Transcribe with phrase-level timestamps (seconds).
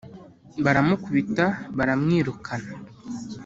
[0.63, 1.45] baramukubita,
[1.77, 2.71] baramwirukana,